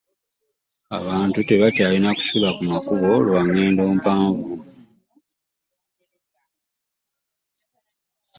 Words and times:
Abantu 0.97 1.39
tebakyalina 1.47 2.09
kusula 2.17 2.49
ku 2.57 2.63
makubo 2.71 3.09
lwa 3.25 3.41
ngendo 3.45 3.83
mpanvu. 3.99 4.55